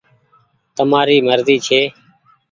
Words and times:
تمآري 0.75 1.17
مرزي 1.27 1.55
ڇي۔ 1.67 1.81